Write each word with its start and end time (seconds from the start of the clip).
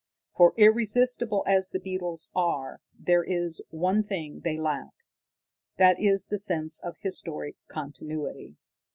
"For, 0.35 0.55
irresistible 0.57 1.43
as 1.45 1.69
the 1.69 1.79
beetles 1.79 2.31
are, 2.35 2.81
there 2.97 3.23
is 3.23 3.61
one 3.69 4.01
thing 4.03 4.39
they 4.39 4.57
lack. 4.57 4.93
That 5.77 5.99
is 5.99 6.25
the 6.25 6.39
sense 6.39 6.79
of 6.79 6.97
historic 7.01 7.55
continuity. 7.67 8.57